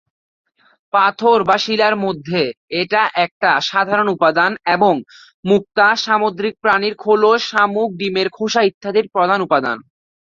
[0.93, 2.41] পাথর বা শিলার মধ্যে
[2.81, 4.93] এটা একটা সাধারণ উপাদান এবং
[5.45, 9.77] মুক্তা, সামুদ্রিক প্রাণীর খোলস, শামুক, ডিমের খোসা ইত্যাদির প্রধান উপাদান।